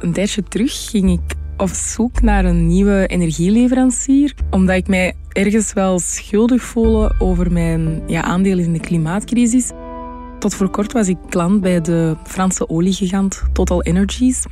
[0.00, 5.72] een tijdje terug ging ik op zoek naar een nieuwe energieleverancier, omdat ik mij ergens
[5.72, 9.70] wel schuldig voelde over mijn ja, aandelen in de klimaatcrisis.
[10.38, 14.44] Tot voor kort was ik klant bij de Franse oliegigant Total Energies.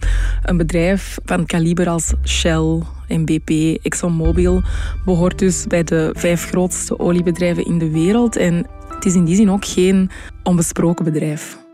[0.43, 2.83] Een bedrijf van kaliber als Shell
[3.25, 3.51] BP,
[3.83, 4.63] ExxonMobil
[5.05, 8.37] behoort dus bij de vijf grootste oliebedrijven in de wereld.
[8.37, 10.11] En het is in die zin ook geen
[10.43, 11.68] onbesproken bedrijf.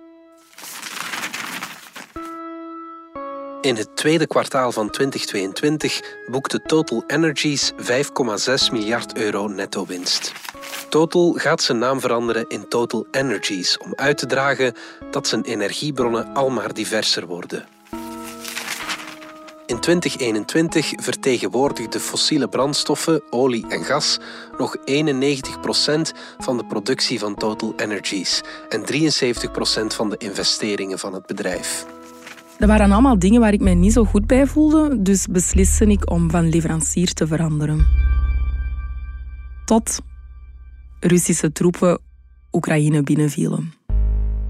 [3.64, 7.76] In het tweede kwartaal van 2022 boekte Total Energies 5,6
[8.72, 10.32] miljard euro netto winst.
[10.88, 14.74] Total gaat zijn naam veranderen in Total Energies om uit te dragen
[15.10, 17.66] dat zijn energiebronnen almaar diverser worden.
[19.66, 24.18] In 2021 vertegenwoordigden fossiele brandstoffen, olie en gas
[24.58, 24.80] nog 91%
[26.38, 31.86] van de productie van Total Energies en 73% van de investeringen van het bedrijf.
[32.58, 36.10] Dat waren allemaal dingen waar ik mij niet zo goed bij voelde, dus besliste ik
[36.10, 37.86] om van leverancier te veranderen.
[39.64, 40.00] Tot
[41.00, 42.00] Russische troepen
[42.52, 43.72] Oekraïne binnenvielen.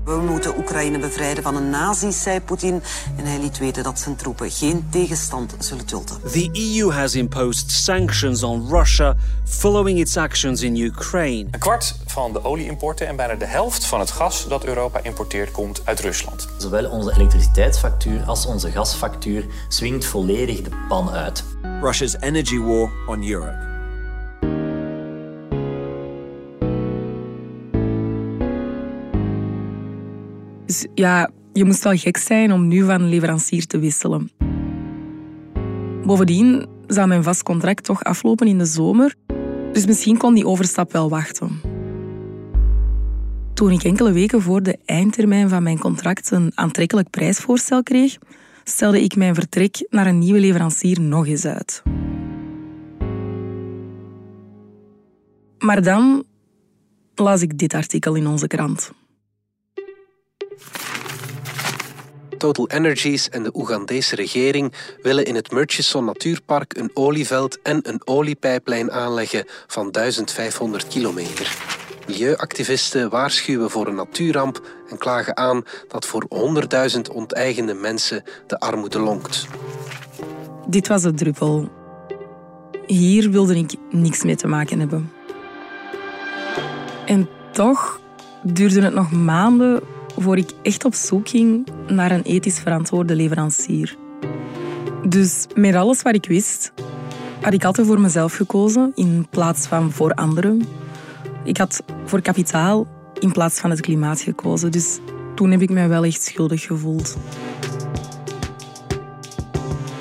[0.05, 2.83] We moeten Oekraïne bevrijden van een nazi, zei Poetin.
[3.17, 6.21] En hij liet weten dat zijn troepen geen tegenstand zullen dulden.
[6.33, 11.49] The EU has imposed sanctions on Russia following its actions in Ukraine.
[11.51, 15.51] Een kwart van de olieimporten en bijna de helft van het gas dat Europa importeert
[15.51, 16.49] komt uit Rusland.
[16.59, 21.45] Zowel onze elektriciteitsfactuur als onze gasfactuur swingt volledig de pan uit.
[21.81, 23.74] Russia's energy war on Europe.
[30.75, 34.31] Dus ja, je moest wel gek zijn om nu van leverancier te wisselen.
[36.05, 39.15] Bovendien zou mijn vast contract toch aflopen in de zomer,
[39.73, 41.61] dus misschien kon die overstap wel wachten.
[43.55, 48.17] Toen ik enkele weken voor de eindtermijn van mijn contract een aantrekkelijk prijsvoorstel kreeg,
[48.65, 51.83] stelde ik mijn vertrek naar een nieuwe leverancier nog eens uit.
[55.59, 56.25] Maar dan
[57.15, 58.93] las ik dit artikel in onze krant.
[62.39, 64.73] Total Energies en de Oegandese regering
[65.03, 71.57] willen in het Murchison Natuurpark een olieveld en een oliepijplijn aanleggen van 1500 kilometer.
[72.07, 76.27] Milieuactivisten waarschuwen voor een natuurramp en klagen aan dat voor
[76.95, 79.47] 100.000 onteigende mensen de armoede lonkt.
[80.67, 81.69] Dit was de druppel.
[82.87, 85.13] Hier wilde ik niks mee te maken hebben.
[87.07, 88.01] En toch
[88.43, 89.83] duurde het nog maanden
[90.17, 93.97] voor ik echt op zoek ging naar een ethisch verantwoorde leverancier.
[95.09, 96.73] Dus met alles wat ik wist,
[97.41, 100.63] had ik altijd voor mezelf gekozen in plaats van voor anderen.
[101.45, 102.87] Ik had voor kapitaal
[103.19, 104.73] in plaats van het klimaat gekozen.
[104.73, 104.99] Dus
[105.35, 107.17] toen heb ik mij wel echt schuldig gevoeld.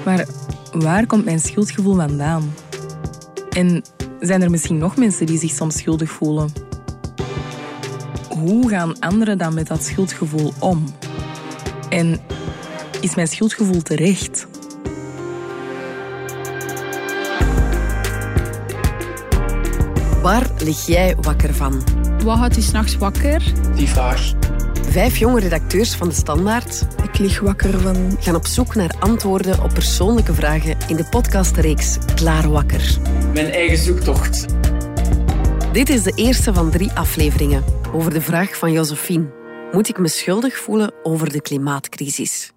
[0.06, 0.28] Maar
[0.72, 2.53] waar komt mijn schuldgevoel vandaan?
[3.50, 3.84] En
[4.19, 6.51] zijn er misschien nog mensen die zich soms schuldig voelen?
[8.44, 10.86] Hoe gaan anderen dan met dat schuldgevoel om?
[11.90, 12.20] En
[13.02, 14.48] is mijn schuldgevoel terecht?
[20.22, 21.84] Waar lig jij wakker van?
[22.24, 23.54] Wat houdt u s'nachts wakker?
[23.76, 24.34] Die vraag.
[24.90, 28.18] Vijf jonge redacteurs van De Standaard Ik lig wakker van...
[28.20, 32.98] gaan op zoek naar antwoorden op persoonlijke vragen in de podcastreeks Klaar Wakker.
[33.34, 34.46] Mijn eigen zoektocht.
[35.72, 39.31] Dit is de eerste van drie afleveringen over de vraag van Josephine.
[39.72, 42.52] Moet ik me schuldig voelen over de klimaatcrisis?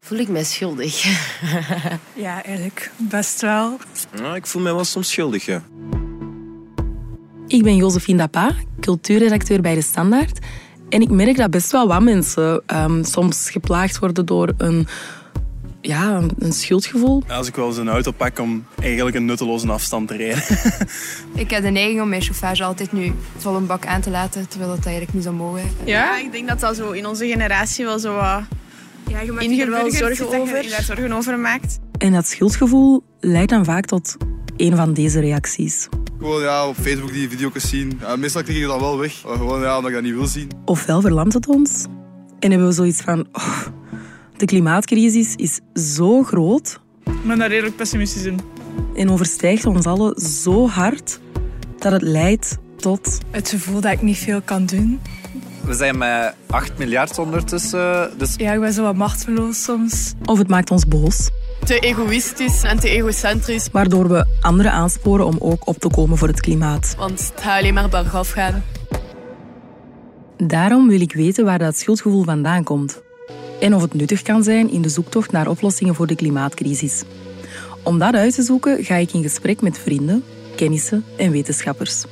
[0.00, 1.04] Voel ik mij schuldig?
[2.14, 3.78] Ja, eigenlijk best wel.
[4.16, 5.62] Nou, ik voel mij wel soms schuldig, ja.
[7.46, 10.38] Ik ben Josephine Dapa, cultuurredacteur bij De Standaard.
[10.88, 14.86] En ik merk dat best wel wat mensen um, soms geplaagd worden door een,
[15.80, 17.22] ja, een schuldgevoel.
[17.28, 20.42] Als ik wel eens een auto pak om eigenlijk een nutteloze afstand te rijden.
[21.42, 24.48] ik heb de neiging om mijn chauffage altijd nu vol een bak aan te laten,
[24.48, 25.62] terwijl dat eigenlijk niet zou mogen.
[25.84, 28.42] Ja, ik denk dat dat zo in onze generatie wel zo wat...
[29.06, 30.62] Ja, je maakt er wel zorgen over.
[30.62, 31.78] Je daar zorgen over maakt.
[31.98, 34.16] En dat schuldgevoel leidt dan vaak tot
[34.56, 35.88] een van deze reacties.
[36.18, 37.98] Gewoon ja, op Facebook die video's zien.
[38.00, 39.20] Ja, meestal krijg je dat wel weg.
[39.20, 40.50] Gewoon ja, omdat ik dat niet wil zien.
[40.64, 41.86] Ofwel verlamt het ons
[42.40, 43.26] en hebben we zoiets van...
[43.32, 43.60] Oh,
[44.40, 45.60] de klimaatcrisis is
[45.94, 46.80] zo groot.
[47.04, 48.40] Ik ben daar redelijk pessimistisch in.
[48.94, 51.20] En overstijgt ons allen zo hard
[51.78, 53.18] dat het leidt tot...
[53.30, 55.00] Het gevoel dat ik niet veel kan doen.
[55.64, 58.10] We zijn met 8 miljard ondertussen.
[58.18, 58.34] Dus...
[58.36, 60.14] Ja, ik ben zo wat machteloos soms.
[60.24, 61.30] Of het maakt ons boos.
[61.64, 63.68] Te egoïstisch en te egocentrisch.
[63.72, 66.94] Waardoor we anderen aansporen om ook op te komen voor het klimaat.
[66.98, 68.62] Want het gaat alleen maar bergaf gaan.
[70.36, 73.02] Daarom wil ik weten waar dat schuldgevoel vandaan komt.
[73.60, 77.02] En of het nuttig kan zijn in de zoektocht naar oplossingen voor de klimaatcrisis.
[77.82, 80.24] Om dat uit te zoeken ga ik in gesprek met vrienden,
[80.56, 82.04] kennissen en wetenschappers.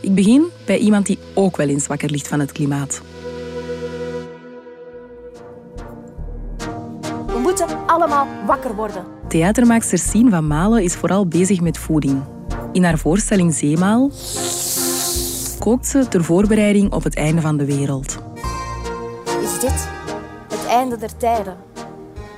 [0.00, 3.02] Ik begin bij iemand die ook wel eens wakker ligt van het klimaat.
[7.26, 9.04] We moeten allemaal wakker worden.
[9.28, 12.22] Theatermaakster Sien van Malen is vooral bezig met voeding.
[12.72, 14.10] In haar voorstelling Zeemaal
[15.58, 18.18] kookt ze ter voorbereiding op het einde van de wereld.
[19.42, 19.95] Is dit
[20.66, 21.56] het einde der tijden?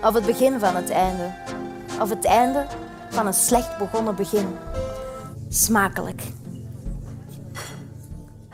[0.03, 1.35] Of het begin van het einde?
[2.01, 2.67] Of het einde
[3.11, 4.47] van een slecht begonnen begin?
[5.49, 6.23] Smakelijk.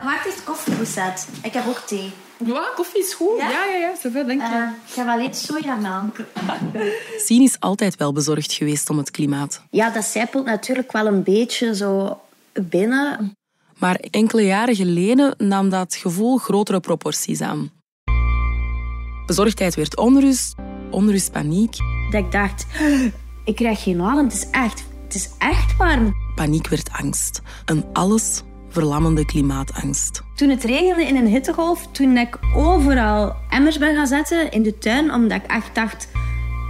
[0.03, 1.27] Maak echt koffiepoesset.
[1.43, 2.11] Ik heb ook thee.
[2.45, 3.37] Ja, koffie is goed.
[3.37, 3.95] Ja, ja, ja.
[4.01, 4.47] Zoveel, denk ik.
[4.47, 6.17] Uh, ik ga wel eens sojamelk.
[7.17, 9.61] Sien is altijd wel bezorgd geweest om het klimaat.
[9.69, 12.19] Ja, dat zijpelt natuurlijk wel een beetje zo
[12.53, 13.37] binnen.
[13.77, 17.71] Maar enkele jaren geleden nam dat gevoel grotere proporties aan.
[19.25, 20.55] Bezorgdheid werd onrust,
[20.91, 21.75] onrust paniek.
[22.11, 22.65] Dat ik dacht,
[23.45, 26.15] ik krijg geen adem, het is echt, het is echt warm.
[26.35, 27.41] Paniek werd angst.
[27.65, 30.23] Een alles verlammende klimaatangst.
[30.35, 34.77] Toen het regende in een hittegolf, toen ik overal emmers ben gaan zetten in de
[34.77, 36.07] tuin, omdat ik echt dacht,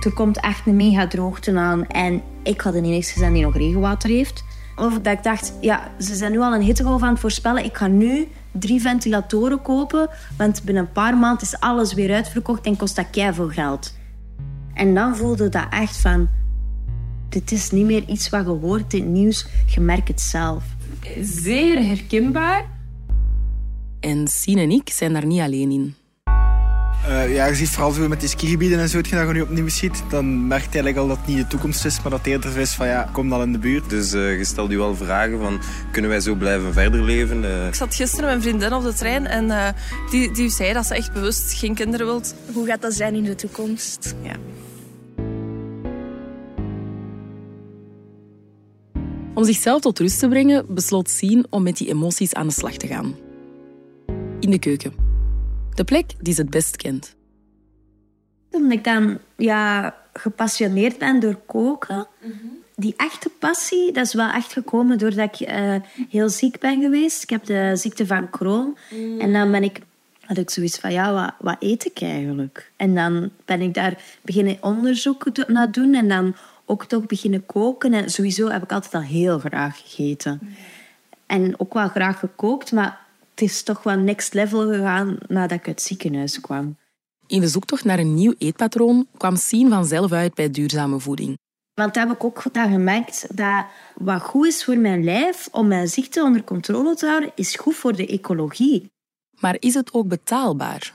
[0.02, 1.88] er komt echt een mega droogte aan.
[1.88, 4.44] En ik had de enige zijn die nog regenwater heeft.
[4.76, 7.64] Of dat ik dacht, ja, ze zijn nu al een hittegolf aan het voorspellen.
[7.64, 8.28] Ik ga nu
[8.60, 13.34] drie ventilatoren kopen, want binnen een paar maanden is alles weer uitverkocht en kost dat
[13.34, 13.98] veel geld.
[14.74, 16.30] En dan voelde dat echt van,
[17.30, 20.64] dit is niet meer iets wat je hoort in het nieuws, je merkt het zelf.
[21.22, 22.66] Zeer herkenbaar.
[24.00, 25.96] En Sien en ik zijn daar niet alleen in.
[27.10, 30.04] Uh, ja, je ziet vooral met die skigebieden en zo, dat je nu opnieuw ziet,
[30.10, 32.58] dan merk je eigenlijk al dat het niet de toekomst is, maar dat het eerder
[32.58, 33.90] is van ja, kom dan in de buurt.
[33.90, 35.60] Dus uh, je stelt je wel vragen van,
[35.92, 37.44] kunnen wij zo blijven verder leven?
[37.44, 37.68] Uh...
[37.68, 39.76] Ik zat gisteren met een vriendin op de trein en
[40.10, 42.36] die, die zei dat ze echt bewust geen kinderen wilt.
[42.54, 44.16] Hoe gaat dat zijn in de toekomst?
[44.22, 44.36] Ja.
[49.34, 52.74] Om zichzelf tot rust te brengen, besloot Sien om met die emoties aan de slag
[52.74, 53.16] te gaan.
[54.40, 55.05] In de keuken.
[55.76, 57.16] De plek die ze het best kent.
[58.52, 62.08] Omdat ik dan ja, gepassioneerd ben door koken.
[62.76, 65.76] Die echte passie, dat is wel echt gekomen doordat ik uh,
[66.10, 67.24] heel ziek ben geweest.
[67.24, 68.78] Ik heb de ziekte van Crohn.
[69.20, 69.80] En dan ben ik,
[70.22, 72.72] had ik zoiets van, ja, wat, wat eet ik eigenlijk?
[72.76, 75.94] En dan ben ik daar beginnen onderzoek naar doen.
[75.94, 76.36] En dan
[76.66, 77.94] ook toch beginnen koken.
[77.94, 80.56] En sowieso heb ik altijd al heel graag gegeten.
[81.26, 83.05] En ook wel graag gekookt, maar
[83.36, 86.78] het is toch wel next level gegaan nadat ik uit het ziekenhuis kwam.
[87.28, 91.38] In de zoektocht naar een nieuw eetpatroon kwam Sien vanzelf uit bij duurzame voeding.
[91.74, 93.66] Want daar heb ik ook dan gemerkt dat
[93.96, 97.76] wat goed is voor mijn lijf om mijn ziekte onder controle te houden, is goed
[97.76, 98.92] voor de ecologie.
[99.40, 100.94] Maar is het ook betaalbaar?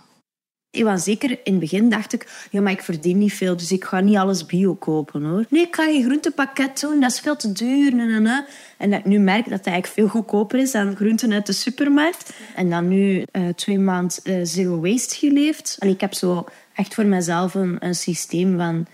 [0.73, 3.85] Ja, zeker in het begin dacht ik, ja, maar ik verdien niet veel, dus ik
[3.85, 5.45] ga niet alles bio kopen hoor.
[5.49, 7.95] Nee, ik ga geen groentepakket doen, dat is veel te duur.
[7.95, 8.43] Nee, nee.
[8.77, 11.53] En dat ik nu merk dat het eigenlijk veel goedkoper is dan groenten uit de
[11.53, 12.33] supermarkt.
[12.55, 15.77] En dan nu uh, twee maanden uh, zero waste geleefd.
[15.79, 16.45] En ik heb zo
[16.75, 18.87] echt voor mezelf een, een systeem van,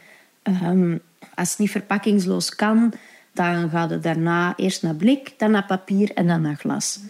[0.63, 1.01] um,
[1.35, 2.93] als het niet verpakkingsloos kan,
[3.33, 7.01] dan gaat het daarna eerst naar blik, dan naar papier en dan naar glas.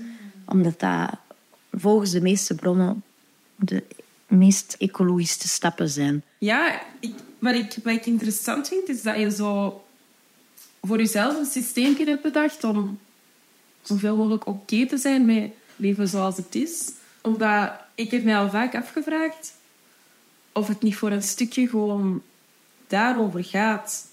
[0.46, 1.10] Omdat dat
[1.72, 3.02] volgens de meeste bronnen
[3.56, 3.82] de
[4.26, 6.22] meest ecologische stappen zijn.
[6.38, 6.82] Ja,
[7.38, 9.84] wat, ik, wat interessant vind, is dat je zo
[10.82, 12.98] voor jezelf een systeem hebt bedacht om
[13.82, 16.90] zoveel mogelijk oké te zijn met leven zoals het is.
[17.20, 19.54] Omdat ik heb mij al vaak afgevraagd
[20.52, 22.22] of het niet voor een stukje gewoon
[22.86, 24.06] daarover gaat.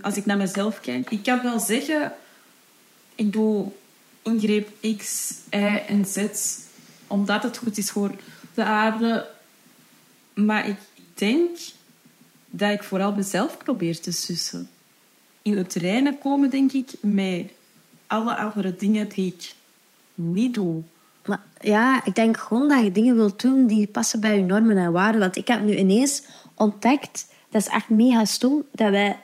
[0.00, 1.10] Als ik naar mezelf kijk.
[1.10, 2.12] Ik kan wel zeggen,
[3.14, 3.72] ik doe
[4.22, 6.26] ingreep X, Y en Z
[7.06, 8.10] omdat het goed is voor
[8.54, 9.26] de aarde.
[10.34, 10.78] Maar ik
[11.14, 11.58] denk
[12.46, 14.68] dat ik vooral mezelf probeer te sussen.
[15.42, 17.50] In het reinen komen, denk ik, met
[18.06, 19.54] alle andere dingen die ik
[20.14, 20.82] niet doe.
[21.26, 24.76] Maar ja, ik denk gewoon dat je dingen wilt doen die passen bij je normen
[24.76, 25.20] en waarden.
[25.20, 26.22] Want ik heb nu ineens
[26.54, 29.18] ontdekt, dat is echt mega stom, dat wij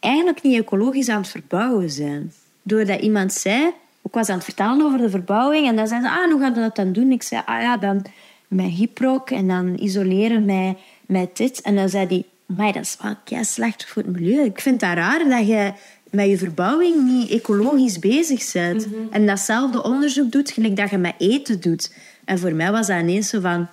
[0.00, 2.32] eigenlijk niet ecologisch aan het verbouwen zijn.
[2.62, 6.08] Doordat iemand zei, ik was aan het vertellen over de verbouwing, en dan zei ze,
[6.10, 7.12] ah, hoe gaan we dat dan doen?
[7.12, 8.04] Ik zei, ah ja, dan
[8.50, 10.76] met hyproc en dan isoleren met,
[11.06, 11.60] met dit.
[11.60, 14.44] En dan zei hij, maar dat is wel kei slecht voor het milieu.
[14.44, 15.72] Ik vind het raar dat je
[16.10, 18.86] met je verbouwing niet ecologisch bezig bent.
[18.86, 18.96] Mhm.
[19.10, 21.94] En datzelfde onderzoek doet, gelijk dat je met eten doet.
[22.24, 23.68] En voor mij was dat ineens zo van...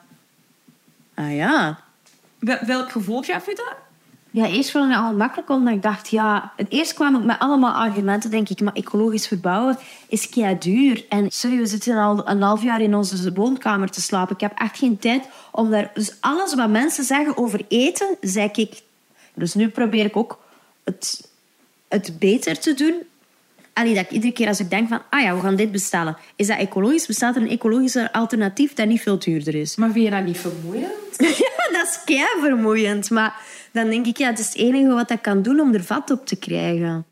[1.14, 1.80] Ah ja.
[2.40, 3.76] welk gevoel gaf je dat?
[4.32, 6.52] Ja, eerst vond ik het al makkelijk, omdat ik dacht, ja...
[6.56, 11.06] Het eerst kwam ik met allemaal argumenten, denk ik, maar ecologisch verbouwen is kei duur.
[11.10, 14.36] En sorry, we zitten al een half jaar in onze woonkamer te slapen.
[14.36, 15.92] Ik heb echt geen tijd om daar...
[15.94, 18.82] Dus alles wat mensen zeggen over eten, zeg ik...
[19.34, 20.40] Dus nu probeer ik ook
[20.84, 21.32] het,
[21.88, 22.96] het beter te doen.
[23.74, 26.18] Allee, dat ik iedere keer als ik denk van, ah ja, we gaan dit bestellen.
[26.36, 27.06] Is dat ecologisch?
[27.06, 29.76] Bestaat er een ecologischer alternatief dat niet veel duurder is?
[29.76, 30.92] Maar vind je dat niet vermoeiend?
[31.44, 33.10] ja, dat is kei vermoeiend.
[33.10, 33.42] Maar
[33.78, 36.12] dan denk ik, ja, het is het enige wat ik kan doen om er vat
[36.12, 37.06] op te krijgen.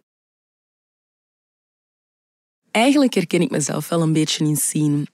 [2.71, 5.07] Eigenlijk herken ik mezelf wel een beetje in zien.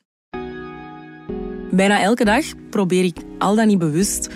[1.72, 4.29] Bijna elke dag probeer ik al dan niet bewust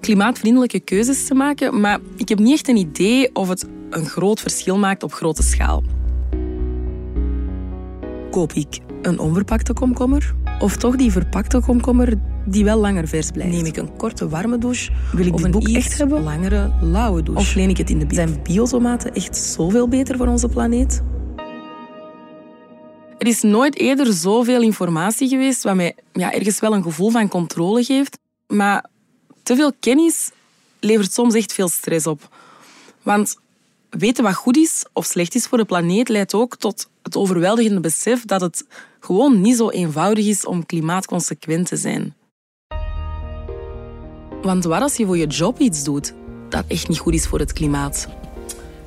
[0.00, 4.40] klimaatvriendelijke keuzes te maken, maar ik heb niet echt een idee of het een groot
[4.40, 5.82] verschil maakt op grote schaal.
[8.30, 13.52] Koop ik een onverpakte komkommer of toch die verpakte komkommer die wel langer vers blijft?
[13.52, 16.22] Neem ik een korte warme douche Wil ik of een boek echt hebben?
[16.22, 17.40] langere lauwe douche?
[17.40, 18.16] Of leen ik het in de bio?
[18.16, 21.02] Zijn biotomaten echt zoveel beter voor onze planeet?
[23.18, 27.28] Er is nooit eerder zoveel informatie geweest wat mij ja, ergens wel een gevoel van
[27.28, 28.18] controle geeft.
[28.46, 28.86] Maar
[29.42, 30.30] te veel kennis
[30.80, 32.28] levert soms echt veel stress op.
[33.02, 33.36] Want
[33.90, 37.80] weten wat goed is of slecht is voor de planeet leidt ook tot het overweldigende
[37.80, 38.66] besef dat het
[39.00, 42.14] gewoon niet zo eenvoudig is om klimaatconsequent te zijn.
[44.42, 46.14] Want wat als je voor je job iets doet
[46.48, 48.08] dat echt niet goed is voor het klimaat?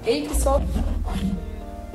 [0.03, 0.65] Hey, Christophe.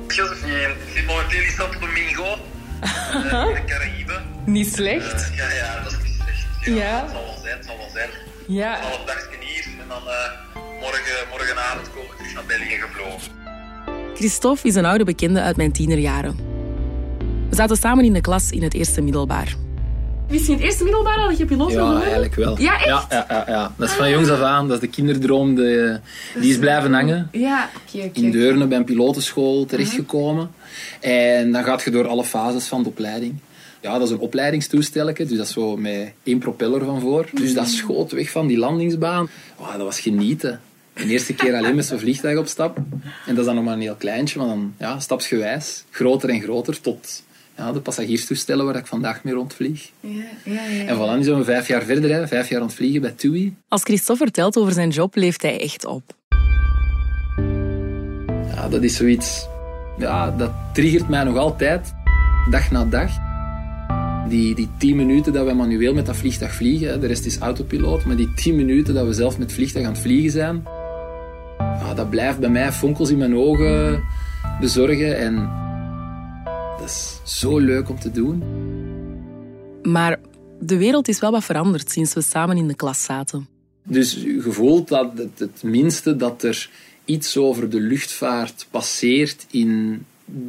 [0.07, 4.23] Josephine, zit momenteel in Santo Domingo, uh, in de Caraïben.
[4.45, 5.29] Niet slecht.
[5.31, 6.77] Uh, ja, ja, dat is niet slecht.
[6.77, 7.01] Ja.
[7.01, 8.09] Het zal wel zijn, het zal wel zijn.
[8.47, 8.77] Ja.
[8.77, 13.44] Een half dagje hier en dan uh, morgen, morgenavond komen we terug naar België gevlogen.
[14.15, 16.35] Christophe is een oude bekende uit mijn tienerjaren.
[17.49, 19.55] We zaten samen in de klas in het eerste middelbaar.
[20.27, 22.03] Wist je in het eerste middelbaar al dat je piloot wil Ja, worden?
[22.03, 22.59] eigenlijk wel.
[22.59, 22.85] Ja, echt?
[22.85, 23.73] Ja, ja, ja, ja.
[23.77, 24.67] Dat is van jongs af aan.
[24.67, 25.55] Dat is de kinderdroom.
[25.55, 25.99] De,
[26.39, 27.29] die is blijven hangen.
[27.31, 28.09] Ja, oké.
[28.13, 30.51] In Deurne bij een pilotenschool terechtgekomen.
[31.01, 33.33] En dan gaat je door alle fases van de opleiding.
[33.81, 37.29] Ja, dat is een opleidingstoestelletje, dus dat is zo met één propeller van voor.
[37.33, 39.29] Dus dat schoot weg van die landingsbaan.
[39.55, 40.59] Oh, dat was genieten.
[40.95, 42.77] De eerste keer alleen met zo'n vliegtuig op stap.
[42.77, 45.83] En dat is dan nog maar een heel kleintje, maar dan ja, stapsgewijs.
[45.89, 47.23] Groter en groter tot
[47.57, 49.89] ja, de passagierstoestellen waar ik vandaag mee rondvlieg.
[49.99, 50.09] Ja,
[50.43, 50.85] ja, ja.
[50.85, 52.27] En voilà, nu zijn we vijf jaar verder, hè.
[52.27, 53.55] vijf jaar ontvliegen bij TUI.
[53.67, 56.03] Als Christophe vertelt over zijn job, leeft hij echt op.
[58.55, 59.47] Ja, dat is zoiets...
[59.97, 61.93] Ja, dat triggert mij nog altijd,
[62.49, 63.11] dag na dag.
[64.29, 67.37] Die, die tien minuten dat we manueel met dat vliegtuig vliegen, hè, de rest is
[67.37, 70.63] autopiloot, maar die tien minuten dat we zelf met het vliegtuig aan het vliegen zijn,
[71.57, 74.03] ja, dat blijft bij mij fonkels in mijn ogen
[74.59, 75.17] bezorgen.
[75.17, 75.49] En
[76.77, 78.43] dat is zo leuk om te doen.
[79.83, 80.19] Maar
[80.59, 83.47] de wereld is wel wat veranderd sinds we samen in de klas zaten.
[83.83, 86.69] Dus je voelt dat het, het minste dat er
[87.05, 90.05] iets over de luchtvaart passeert in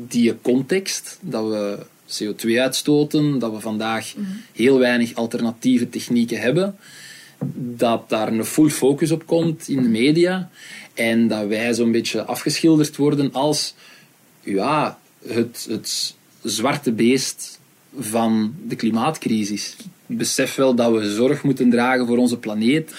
[0.08, 1.18] die context.
[1.20, 4.14] Dat we CO2 uitstoten, dat we vandaag
[4.52, 6.76] heel weinig alternatieve technieken hebben.
[7.54, 10.50] Dat daar een full focus op komt in de media.
[10.94, 13.74] En dat wij zo'n beetje afgeschilderd worden als
[14.40, 17.60] ja, het, het zwarte beest
[17.98, 19.76] van de klimaatcrisis.
[20.06, 22.94] Ik besef wel dat we zorg moeten dragen voor onze planeet.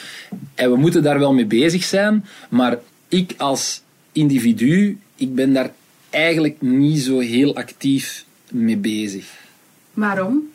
[0.55, 2.25] En we moeten daar wel mee bezig zijn.
[2.49, 5.71] Maar ik als individu, ik ben daar
[6.09, 9.25] eigenlijk niet zo heel actief mee bezig.
[9.93, 10.49] Waarom?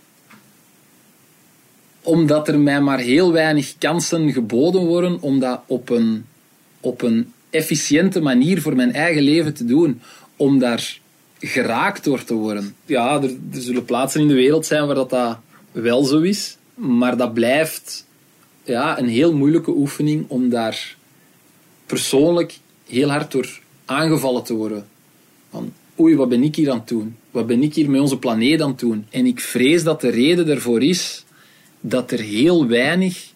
[2.02, 6.24] Omdat er mij maar heel weinig kansen geboden worden om dat op een,
[6.80, 10.00] op een efficiënte manier voor mijn eigen leven te doen.
[10.36, 11.00] Om daar
[11.38, 12.74] geraakt door te worden.
[12.86, 15.38] Ja, er, zullen plaatsen in de wereld zijn waar dat, dat
[15.72, 16.56] wel zo is.
[16.74, 18.06] Maar dat blijft
[18.64, 20.96] ja, een heel moeilijke oefening om daar
[21.86, 24.86] persoonlijk heel hard door aangevallen te worden.
[25.50, 27.16] Van, oei, wat ben ik hier aan het doen?
[27.30, 29.06] Wat ben ik hier met onze planeet aan het doen?
[29.10, 31.24] En ik vrees dat de reden daarvoor is
[31.84, 33.30] dat er heel weinig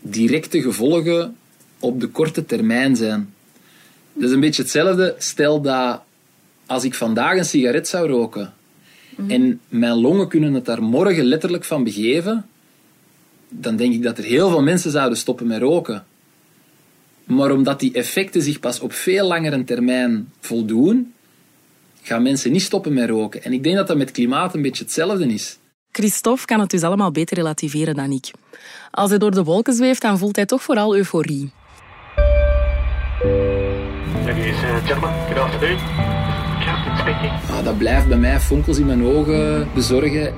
[0.00, 1.36] directe gevolgen
[1.78, 3.34] op de korte termijn zijn.
[4.12, 5.14] Dat is een beetje hetzelfde.
[5.18, 6.00] Stel dat
[6.66, 8.52] als ik vandaag een sigaret zou roken
[9.26, 12.46] en mijn longen kunnen het daar morgen letterlijk van begeven,
[13.48, 16.06] dan denk ik dat er heel veel mensen zouden stoppen met roken.
[17.24, 21.12] Maar omdat die effecten zich pas op veel langere termijn voldoen,
[22.02, 23.42] gaan mensen niet stoppen met roken.
[23.42, 25.58] En ik denk dat dat met klimaat een beetje hetzelfde is.
[25.98, 28.30] Christophe kan het dus allemaal beter relativeren dan ik.
[28.90, 31.52] Als hij door de wolken zweeft, dan voelt hij toch vooral euforie.
[34.24, 35.78] Ladies and gentlemen, good afternoon.
[36.64, 37.32] Captain speaking.
[37.50, 40.34] Ah, dat blijft bij mij fonkels in mijn ogen bezorgen.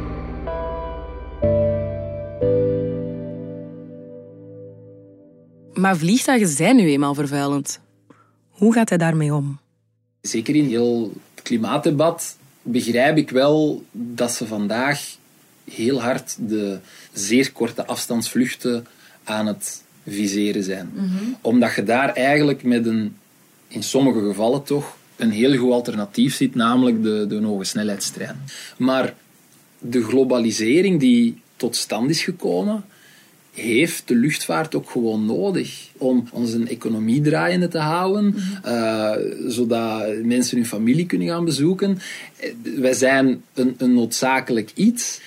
[5.73, 7.81] Maar vliegtuigen zijn nu eenmaal vervuilend.
[8.51, 9.59] Hoe gaat hij daarmee om?
[10.21, 15.19] Zeker in heel het klimaatdebat begrijp ik wel dat ze vandaag
[15.75, 16.79] heel hard de
[17.13, 18.87] zeer korte afstandsvluchten
[19.25, 20.91] aan het viseren zijn.
[21.41, 23.17] Omdat je daar eigenlijk met een,
[23.69, 28.37] in sommige gevallen toch, een heel goed alternatief ziet, namelijk de, de hoge snelheidstrein.
[28.77, 29.15] Maar
[29.79, 32.85] de globalisering die tot stand is gekomen,
[33.55, 39.13] heeft de luchtvaart ook gewoon nodig om onze economie draaiende te houden, eh,
[39.47, 41.99] zodat mensen hun familie kunnen gaan bezoeken.
[42.37, 45.21] Eh, Wij zijn een, een noodzakelijk iets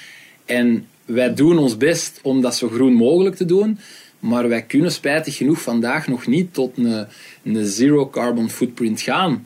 [0.45, 3.79] en wij doen ons best om dat zo groen mogelijk te doen,
[4.19, 7.07] maar wij kunnen spijtig genoeg vandaag nog niet tot een,
[7.43, 9.45] een zero carbon footprint gaan.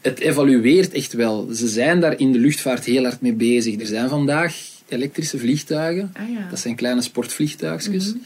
[0.00, 1.48] Het evalueert echt wel.
[1.52, 3.80] Ze zijn daar in de luchtvaart heel hard mee bezig.
[3.80, 4.56] Er zijn vandaag
[4.88, 6.12] elektrische vliegtuigen.
[6.12, 6.46] Ah, ja.
[6.50, 8.06] Dat zijn kleine sportvliegtuigjes.
[8.06, 8.16] Mhm.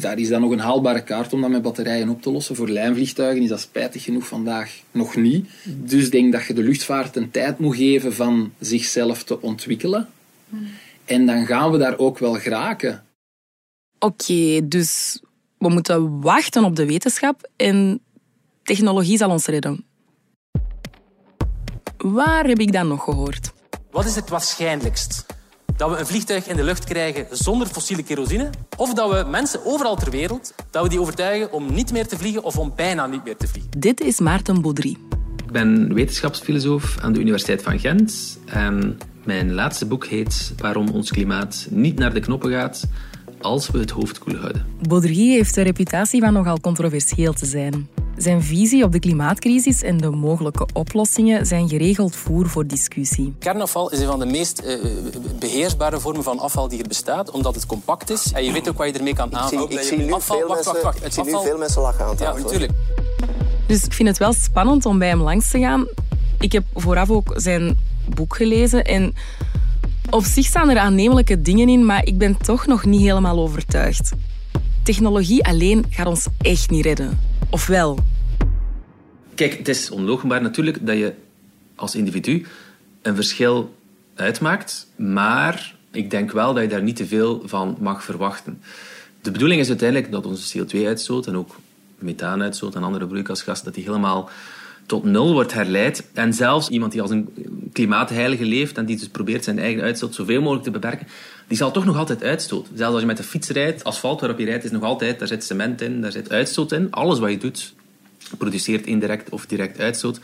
[0.00, 2.56] Daar is dan nog een haalbare kaart om dat met batterijen op te lossen.
[2.56, 5.48] Voor lijnvliegtuigen is dat spijtig genoeg vandaag nog niet.
[5.64, 10.08] Dus ik denk dat je de luchtvaart een tijd moet geven van zichzelf te ontwikkelen.
[11.10, 13.04] En dan gaan we daar ook wel geraken.
[13.98, 15.20] Oké, dus
[15.58, 18.00] we moeten wachten op de wetenschap en
[18.62, 19.84] technologie zal ons redden.
[21.96, 23.52] Waar heb ik dan nog gehoord?
[23.90, 25.26] Wat is het waarschijnlijkst?
[25.76, 28.50] Dat we een vliegtuig in de lucht krijgen zonder fossiele kerosine?
[28.76, 32.18] Of dat we mensen overal ter wereld dat we die overtuigen om niet meer te
[32.18, 33.70] vliegen of om bijna niet meer te vliegen?
[33.78, 34.96] Dit is Maarten Baudry.
[35.44, 38.38] Ik ben wetenschapsfilosoof aan de Universiteit van Gent.
[38.46, 38.98] En
[39.30, 42.84] mijn laatste boek heet Waarom ons klimaat niet naar de knoppen gaat
[43.40, 44.66] als we het hoofd koel houden.
[44.88, 47.88] Baudry heeft de reputatie van nogal controversieel te zijn.
[48.16, 53.34] Zijn visie op de klimaatcrisis en de mogelijke oplossingen zijn geregeld voer voor discussie.
[53.38, 54.78] Kernafval is een van de meest eh,
[55.38, 58.78] beheersbare vormen van afval die er bestaat, omdat het compact is en je weet ook
[58.78, 59.70] wat je ermee kan aanvangen.
[59.70, 60.96] ik zie nu afval, veel wacht, wacht, mensen- wacht.
[60.98, 62.72] ik Het zie nu afval- veel mensen lachen aan Ja, natuurlijk.
[63.66, 65.86] Dus ik vind het wel spannend om bij hem langs te gaan.
[66.40, 67.76] Ik heb vooraf ook zijn
[68.14, 69.14] boek gelezen en
[70.10, 74.12] op zich staan er aannemelijke dingen in, maar ik ben toch nog niet helemaal overtuigd.
[74.82, 77.18] Technologie alleen gaat ons echt niet redden.
[77.50, 77.98] Of wel?
[79.34, 81.12] Kijk, het is onloochenbaar natuurlijk dat je
[81.74, 82.46] als individu
[83.02, 83.74] een verschil
[84.14, 88.62] uitmaakt, maar ik denk wel dat je daar niet te veel van mag verwachten.
[89.22, 91.56] De bedoeling is uiteindelijk dat onze CO2-uitstoot en ook
[91.98, 94.30] methaanuitstoot en andere broeikasgassen, dat die helemaal
[94.86, 96.06] tot nul wordt herleid.
[96.12, 97.28] En zelfs iemand die als een
[97.80, 101.06] klimaatheilige leeft en die dus probeert zijn eigen uitstoot zoveel mogelijk te beperken,
[101.46, 102.76] die zal toch nog altijd uitstoten.
[102.76, 105.28] Zelfs als je met de fiets rijdt, asfalt waarop je rijdt, is nog altijd, daar
[105.28, 106.90] zit cement in, daar zit uitstoot in.
[106.90, 107.74] Alles wat je doet,
[108.38, 110.20] produceert indirect of direct uitstoot.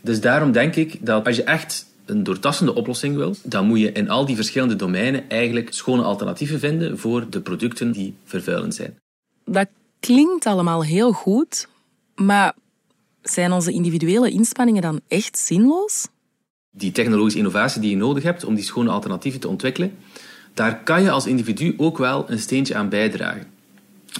[0.00, 3.92] Dus daarom denk ik dat als je echt een doortassende oplossing wil, dan moet je
[3.92, 8.98] in al die verschillende domeinen eigenlijk schone alternatieven vinden voor de producten die vervuilend zijn.
[9.44, 9.68] Dat
[10.00, 11.68] klinkt allemaal heel goed,
[12.14, 12.54] maar
[13.22, 16.06] zijn onze individuele inspanningen dan echt zinloos?
[16.72, 19.92] Die technologische innovatie die je nodig hebt om die schone alternatieven te ontwikkelen,
[20.54, 23.46] daar kan je als individu ook wel een steentje aan bijdragen.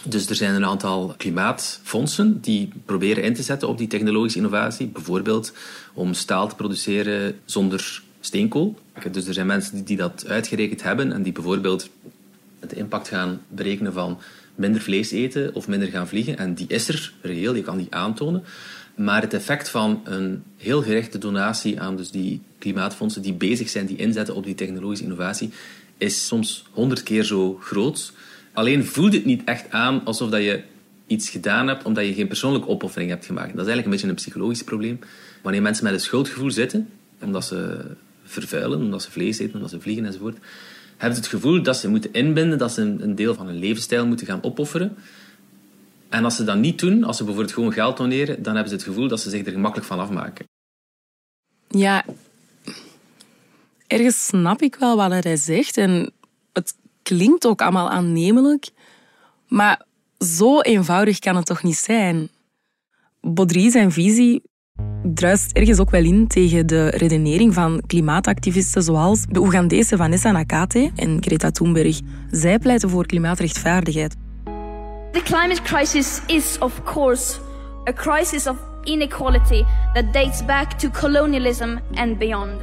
[0.05, 4.87] Dus er zijn een aantal klimaatfondsen die proberen in te zetten op die technologische innovatie.
[4.87, 5.53] Bijvoorbeeld
[5.95, 8.79] om staal te produceren zonder steenkool.
[9.13, 11.91] Dus er zijn mensen die- dat uitgerekend hebben en die bijvoorbeeld
[12.69, 14.19] de impact gaan berekenen van
[14.55, 16.39] minder vlees eten of minder gaan vliegen.
[16.39, 18.45] En die is er reëel, je kan die aantonen.
[19.01, 23.87] Maar het effect van een heel gerichte donatie aan dus die klimaatfondsen die bezig zijn,
[23.87, 25.51] die inzetten op die technologische innovatie,
[25.99, 28.13] is soms honderd keer zo groot.
[28.53, 30.63] Alleen voelt het niet echt aan alsof dat je
[31.07, 33.57] iets gedaan hebt omdat je geen persoonlijke opoffering hebt gemaakt.
[33.57, 34.99] Dat is eigenlijk een beetje een psychologisch probleem.
[35.43, 36.89] Wanneer mensen met een schuldgevoel zitten,
[37.23, 37.85] omdat ze
[38.25, 40.39] vervuilen, omdat ze vlees eten, omdat ze vliegen enzovoort,
[40.97, 43.59] hebben ze het gevoel dat ze moeten inbinden, dat ze een, een deel van hun
[43.59, 44.97] levensstijl moeten gaan opofferen.
[46.11, 48.75] En als ze dat niet doen, als ze bijvoorbeeld gewoon geld doneren, dan hebben ze
[48.75, 50.49] het gevoel dat ze zich er gemakkelijk van afmaken.
[51.69, 52.05] Ja,
[53.87, 56.13] ergens snap ik wel wat hij zegt en
[56.53, 58.71] het klinkt ook allemaal aannemelijk,
[59.49, 59.85] maar
[60.19, 62.29] zo eenvoudig kan het toch niet zijn?
[63.21, 64.43] Baudry, zijn visie,
[65.03, 70.91] druist ergens ook wel in tegen de redenering van klimaatactivisten zoals de Oegandese Vanessa Nakate
[70.97, 72.01] en Greta Thunberg.
[72.31, 74.17] Zij pleiten voor klimaatrechtvaardigheid.
[75.13, 77.41] The climate crisis is, of course,
[77.85, 82.61] a crisis of inequality that dates back to colonialism and beyond.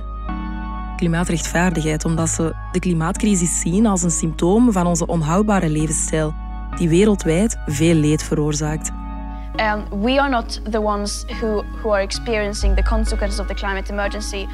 [0.95, 6.33] Klimaatrechtvaardigheid omdat ze de klimaatcrisis zien als een symptoom van onze onhoudbare levensstijl,
[6.77, 8.91] die wereldwijd veel leed veroorzaakt.
[9.55, 13.91] Um, we are not the ones who, who are experiencing the consequences of the climate
[13.91, 14.47] emergency.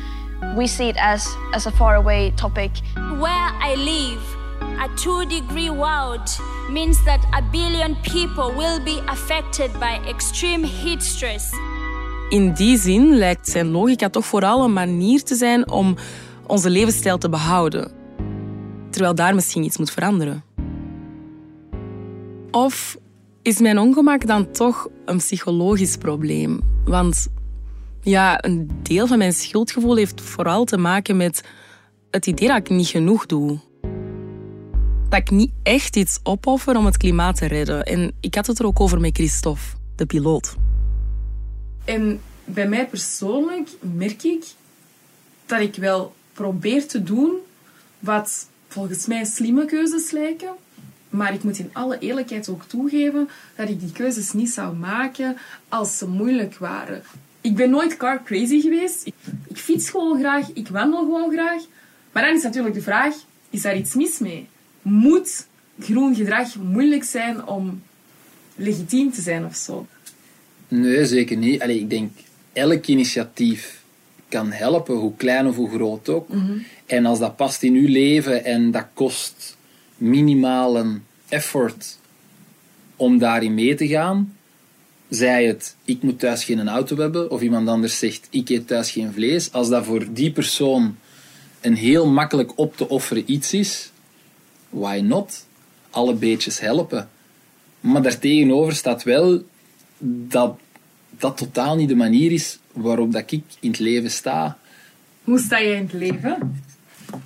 [0.55, 2.71] We see it as, as a faraway topic.
[3.19, 4.21] Where I live,
[4.79, 11.03] A two degree world means that a billion people will be affected by extreme heat
[11.03, 11.51] stress.
[12.29, 15.95] In die zin lijkt zijn logica toch vooral een manier te zijn om
[16.47, 17.91] onze levensstijl te behouden.
[18.89, 20.43] Terwijl daar misschien iets moet veranderen.
[22.51, 22.97] Of
[23.41, 26.59] is mijn ongemak dan toch een psychologisch probleem?
[26.85, 27.27] Want
[28.01, 31.43] ja, een deel van mijn schuldgevoel heeft vooral te maken met
[32.11, 33.59] het idee dat ik niet genoeg doe.
[35.13, 37.83] Dat ik niet echt iets opoffer om het klimaat te redden.
[37.83, 39.61] En ik had het er ook over met Christophe,
[39.95, 40.55] de piloot.
[41.85, 44.45] En bij mij persoonlijk merk ik
[45.45, 47.31] dat ik wel probeer te doen
[47.99, 50.51] wat volgens mij slimme keuzes lijken.
[51.09, 55.37] Maar ik moet in alle eerlijkheid ook toegeven dat ik die keuzes niet zou maken
[55.69, 57.03] als ze moeilijk waren.
[57.41, 59.05] Ik ben nooit car crazy geweest.
[59.05, 59.13] Ik,
[59.47, 61.61] ik fiets gewoon graag, ik wandel gewoon graag.
[62.11, 63.15] Maar dan is natuurlijk de vraag,
[63.49, 64.51] is daar iets mis mee?
[64.83, 65.47] Moet
[65.79, 67.81] groen gedrag moeilijk zijn om
[68.55, 69.87] legitiem te zijn of zo?
[70.67, 71.61] Nee, zeker niet.
[71.61, 72.11] Allee, ik denk,
[72.53, 73.81] elk initiatief
[74.27, 76.29] kan helpen, hoe klein of hoe groot ook.
[76.85, 79.57] En als dat past in uw leven en dat kost
[79.97, 81.97] minimaal een effort
[82.95, 84.35] om daarin mee te gaan,
[85.09, 88.91] zij het, ik moet thuis geen auto hebben, of iemand anders zegt, ik eet thuis
[88.91, 90.97] geen vlees, als dat voor die persoon
[91.61, 93.91] een heel makkelijk op te offeren iets is,
[94.73, 95.45] why not?
[95.89, 97.09] Alle beetjes helpen.
[97.79, 99.43] Maar daartegenover staat wel
[100.29, 100.57] dat
[101.09, 104.57] dat totaal niet de manier is waarop dat ik in het leven sta.
[105.23, 106.61] Hoe sta je in het leven?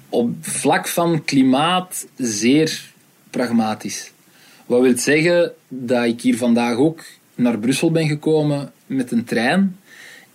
[0.10, 2.92] Op vlak van klimaat zeer
[3.30, 4.12] pragmatisch.
[4.66, 7.04] Wat wil zeggen dat ik hier vandaag ook
[7.36, 9.80] naar Brussel ben gekomen met een trein.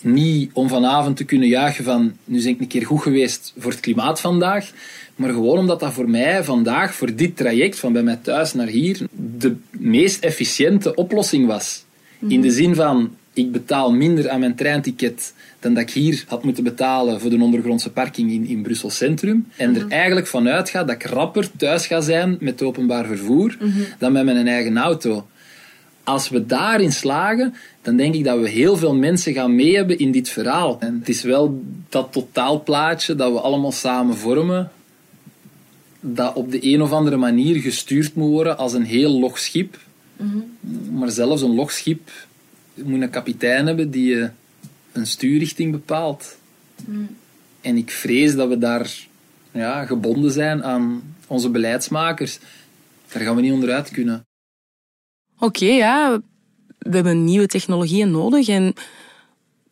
[0.03, 3.71] Niet om vanavond te kunnen juichen van nu ben ik een keer goed geweest voor
[3.71, 4.71] het klimaat vandaag.
[5.17, 8.67] Maar gewoon omdat dat voor mij vandaag, voor dit traject van bij mij thuis naar
[8.67, 11.85] hier, de meest efficiënte oplossing was.
[12.29, 16.45] In de zin van, ik betaal minder aan mijn treinticket dan dat ik hier had
[16.45, 19.47] moeten betalen voor de ondergrondse parking in, in Brussel Centrum.
[19.57, 23.57] En er eigenlijk vanuit ga dat ik rapper thuis ga zijn met het openbaar vervoer
[23.99, 25.27] dan met mijn eigen auto.
[26.05, 29.99] Als we daarin slagen, dan denk ik dat we heel veel mensen gaan mee hebben
[29.99, 30.81] in dit verhaal.
[30.81, 34.71] En het is wel dat totaalplaatje dat we allemaal samen vormen,
[36.01, 39.79] dat op de een of andere manier gestuurd moet worden als een heel log schip.
[40.91, 42.11] Maar zelfs een log schip
[42.75, 44.29] moet een kapitein hebben die eh,
[44.93, 46.37] een stuurrichting bepaalt.
[47.61, 48.91] En ik vrees dat we daar
[49.53, 52.38] ja, gebonden zijn aan onze beleidsmakers.
[53.12, 54.25] Daar gaan we niet onderuit kunnen.
[55.42, 56.20] Oké, ja,
[56.78, 58.74] we hebben nieuwe technologieën nodig en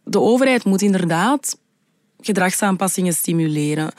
[0.04, 1.58] de overheid moet inderdaad
[2.20, 3.92] gedragsaanpassingen stimuleren.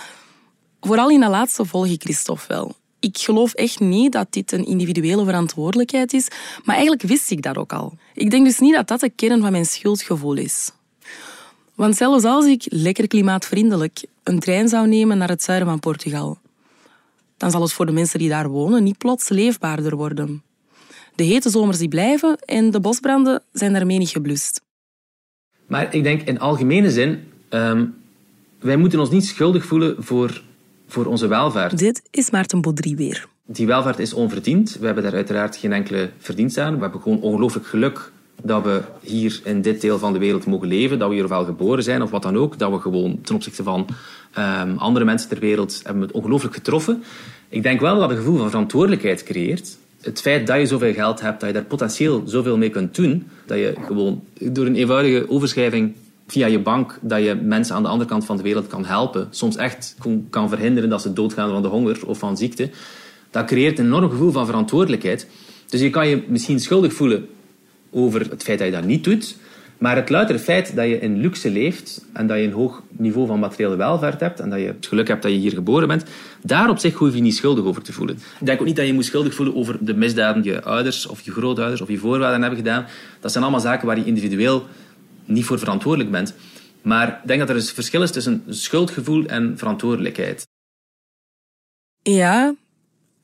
[0.82, 2.76] Vooral in dat laatste volg ik Christophe wel.
[3.00, 6.28] Ik geloof echt niet dat dit een individuele verantwoordelijkheid is,
[6.64, 7.94] maar eigenlijk wist ik dat ook al.
[8.14, 10.72] Ik denk dus niet dat dat de kern van mijn schuldgevoel is.
[11.76, 16.38] Want zelfs als ik lekker klimaatvriendelijk een trein zou nemen naar het zuiden van Portugal,
[17.38, 20.44] dan zal het voor de mensen die daar wonen niet plots leefbaarder worden.
[21.16, 24.62] De hete zomers die blijven en de bosbranden zijn daarmee niet geblust.
[25.68, 27.86] Maar ik denk in algemene zin, ehm,
[28.60, 30.42] wij moeten ons niet schuldig voelen voor,
[30.88, 31.78] voor onze welvaart.
[31.78, 33.28] Dit is Maarten Baudry weer.
[33.46, 34.78] Die welvaart is onverdiend.
[34.80, 36.76] We hebben daar uiteraard geen enkele verdienst aan.
[36.76, 38.12] We hebben gewoon ongelooflijk geluk
[38.44, 41.46] dat we hier in dit deel van de wereld mogen leven, dat we hier wel
[41.46, 43.88] geboren zijn of wat dan ook, dat we gewoon ten opzichte van
[44.32, 47.04] ehm, andere mensen ter wereld hebben we het ongelooflijk getroffen.
[47.50, 49.78] Ik denk wel dat het een gevoel van verantwoordelijkheid creëert.
[50.02, 53.28] Het feit dat je zoveel geld hebt, dat je daar potentieel zoveel mee kunt doen,
[53.46, 55.94] dat je gewoon door een eenvoudige overschrijving
[56.28, 59.28] via je bank, dat je mensen aan de andere kant van de wereld kan helpen,
[59.30, 59.96] soms echt
[60.30, 62.70] kan verhinderen dat ze doodgaan van de honger of van ziekte,
[63.32, 65.28] dat creëert een enorm gevoel van verantwoordelijkheid.
[65.70, 67.28] Dus je kan je misschien schuldig voelen
[67.90, 69.38] over het feit dat je dat niet doet.
[69.82, 73.28] Maar het loutere feit dat je in luxe leeft en dat je een hoog niveau
[73.28, 76.04] van materiële welvaart hebt en dat je het geluk hebt dat je hier geboren bent,
[76.42, 78.16] daar op zich hoef je niet schuldig over te voelen.
[78.40, 81.08] Ik denk ook niet dat je moet schuldig voelen over de misdaden die je ouders
[81.08, 82.86] of je grootouders of je voorvaderen hebben gedaan.
[83.20, 84.66] Dat zijn allemaal zaken waar je individueel
[85.26, 86.34] niet voor verantwoordelijk bent.
[86.82, 90.48] Maar ik denk dat er een verschil is tussen schuldgevoel en verantwoordelijkheid.
[92.02, 92.56] Ja,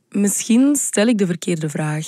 [0.09, 2.07] misschien stel ik de verkeerde vraag.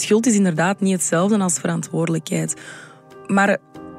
[0.00, 2.54] Schuld is inderdaad niet hetzelfde als verantwoordelijkheid.
[3.26, 3.58] Maar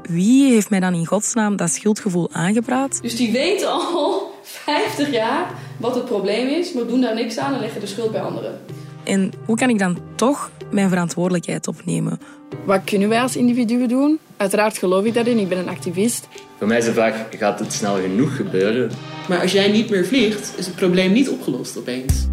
[0.09, 3.01] wie heeft mij dan in godsnaam dat schuldgevoel aangepraat?
[3.01, 7.53] Dus die weten al 50 jaar wat het probleem is, maar doen daar niks aan
[7.53, 8.59] en leggen de schuld bij anderen.
[9.03, 12.19] En hoe kan ik dan toch mijn verantwoordelijkheid opnemen?
[12.65, 14.19] Wat kunnen wij als individuen doen?
[14.37, 16.27] Uiteraard geloof ik daarin, ik ben een activist.
[16.57, 18.91] Voor mij is de vraag, gaat het snel genoeg gebeuren?
[19.27, 22.27] Maar als jij niet meer vliegt, is het probleem niet opgelost opeens.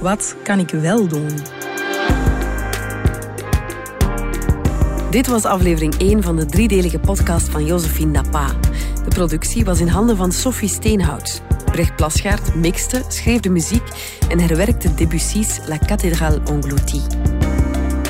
[0.00, 1.28] Wat kan ik wel doen?
[5.16, 8.46] Dit was aflevering 1 van de driedelige podcast van Josephine Napa.
[9.04, 11.42] De productie was in handen van Sophie Steenhout.
[11.64, 13.82] Brecht Plasgaard mixte, schreef de muziek
[14.28, 17.02] en herwerkte Debussy's La Cathédrale Engloutie.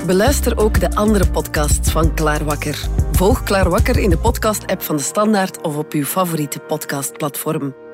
[0.06, 2.88] Beluister ook de andere podcasts van Klaar Wakker.
[3.12, 7.85] Volg Klaar Wakker in de podcast-app van de Standaard of op uw favoriete podcastplatform.